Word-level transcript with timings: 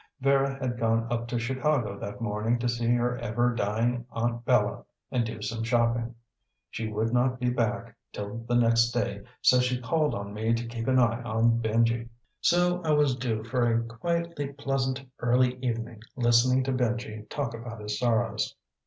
Vera 0.19 0.57
had 0.59 0.79
gone 0.79 1.05
up 1.13 1.27
to 1.27 1.37
Chicago 1.37 1.95
that 1.99 2.21
morning 2.21 2.57
to 2.57 2.67
see 2.67 2.87
her 2.87 3.19
ever 3.19 3.53
dying 3.53 4.03
Aunt 4.09 4.43
Bella 4.45 4.83
and 5.11 5.23
do 5.23 5.43
some 5.43 5.63
shopping. 5.63 6.15
She 6.71 6.87
would 6.91 7.13
not 7.13 7.39
be 7.39 7.51
back 7.51 7.95
till 8.11 8.39
the 8.47 8.55
next 8.55 8.93
day 8.93 9.21
so 9.43 9.59
she 9.59 9.79
called 9.79 10.15
on 10.15 10.33
me 10.33 10.55
to 10.55 10.65
keep 10.65 10.87
an 10.87 10.97
eye 10.97 11.21
on 11.21 11.61
Benji. 11.61 12.09
So 12.39 12.81
I 12.81 12.93
was 12.93 13.15
due 13.15 13.43
for 13.43 13.71
a 13.71 13.83
quietly 13.83 14.47
pleasant 14.53 15.05
early 15.19 15.57
evening 15.63 16.01
listening 16.15 16.63
to 16.63 16.73
Benji 16.73 17.29
talk 17.29 17.53
about 17.53 17.79
his 17.79 17.99
sorrows. 17.99 18.55